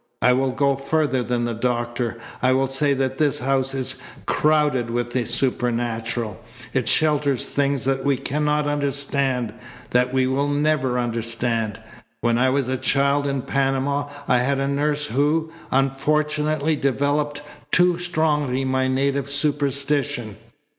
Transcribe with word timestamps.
I 0.19 0.33
will 0.33 0.49
go 0.51 0.75
further 0.75 1.21
than 1.21 1.45
the 1.45 1.53
doctor. 1.53 2.17
I 2.41 2.53
will 2.53 2.65
say 2.65 2.95
that 2.95 3.19
this 3.19 3.37
house 3.37 3.75
is 3.75 4.01
crowded 4.25 4.89
with 4.89 5.11
the 5.11 5.25
supernatural. 5.25 6.43
It 6.73 6.89
shelters 6.89 7.45
things 7.45 7.85
that 7.85 8.03
we 8.03 8.17
cannot 8.17 8.65
understand, 8.65 9.53
that 9.91 10.11
we 10.11 10.25
will 10.25 10.47
never 10.47 10.97
understand. 10.97 11.79
When 12.21 12.39
I 12.39 12.49
was 12.49 12.67
a 12.67 12.77
child 12.77 13.27
in 13.27 13.43
Panama 13.43 14.09
I 14.27 14.39
had 14.39 14.59
a 14.59 14.67
nurse 14.67 15.05
who, 15.05 15.51
unfortunately, 15.69 16.77
developed 16.77 17.43
too 17.71 17.99
strongly 17.99 18.65
my 18.65 18.87
native 18.87 19.29
superstition. 19.29 20.35